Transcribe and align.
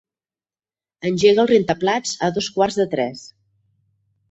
Engega 1.09 1.43
el 1.43 1.51
rentaplats 1.51 2.15
a 2.29 2.31
dos 2.39 2.49
quarts 2.59 2.81
de 2.83 2.89
tres. 2.97 3.25